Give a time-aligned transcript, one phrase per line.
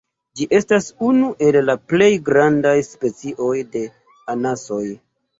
[0.39, 3.83] Ĝi estas unu el la plej grandaj specioj de
[4.35, 4.81] anasoj.